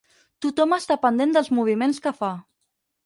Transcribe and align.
Tothom 0.45 0.71
està 0.77 0.97
pendent 1.03 1.35
dels 1.37 1.51
moviments 1.59 2.01
que 2.07 2.15
fa. 2.23 2.35